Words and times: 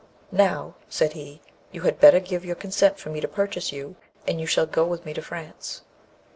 'Now,' 0.31 0.73
said 0.89 1.13
he, 1.13 1.41
'you 1.71 1.81
had 1.81 1.99
better 1.99 2.19
give 2.19 2.43
your 2.43 2.55
consent 2.55 2.97
for 2.97 3.11
me 3.11 3.21
to 3.21 3.27
purchase 3.27 3.71
you, 3.71 3.97
and 4.27 4.41
you 4.41 4.47
shall 4.47 4.65
go 4.65 4.83
with 4.83 5.05
me 5.05 5.13
to 5.13 5.21
France.' 5.21 5.83